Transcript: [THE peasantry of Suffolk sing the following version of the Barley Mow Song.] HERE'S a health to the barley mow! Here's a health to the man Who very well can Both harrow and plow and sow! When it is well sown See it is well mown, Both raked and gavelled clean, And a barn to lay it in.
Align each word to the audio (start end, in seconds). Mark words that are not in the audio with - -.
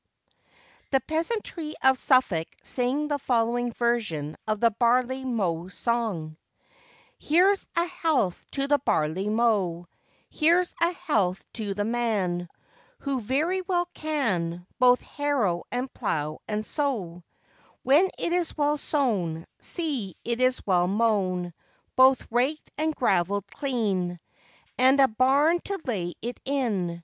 [THE 0.89 0.99
peasantry 1.01 1.75
of 1.83 1.99
Suffolk 1.99 2.47
sing 2.63 3.07
the 3.07 3.19
following 3.19 3.71
version 3.71 4.35
of 4.47 4.59
the 4.59 4.71
Barley 4.71 5.23
Mow 5.23 5.67
Song.] 5.67 6.37
HERE'S 7.19 7.67
a 7.75 7.85
health 7.85 8.43
to 8.53 8.67
the 8.67 8.79
barley 8.79 9.29
mow! 9.29 9.85
Here's 10.27 10.73
a 10.81 10.91
health 10.91 11.45
to 11.53 11.75
the 11.75 11.85
man 11.85 12.49
Who 13.01 13.21
very 13.21 13.61
well 13.61 13.85
can 13.93 14.65
Both 14.79 15.03
harrow 15.03 15.65
and 15.71 15.93
plow 15.93 16.39
and 16.47 16.65
sow! 16.65 17.23
When 17.83 18.09
it 18.17 18.33
is 18.33 18.57
well 18.57 18.77
sown 18.79 19.45
See 19.59 20.15
it 20.25 20.41
is 20.41 20.65
well 20.65 20.87
mown, 20.87 21.53
Both 21.95 22.25
raked 22.31 22.71
and 22.75 22.95
gavelled 22.95 23.45
clean, 23.45 24.19
And 24.79 24.99
a 24.99 25.07
barn 25.07 25.59
to 25.65 25.79
lay 25.85 26.13
it 26.23 26.39
in. 26.43 26.99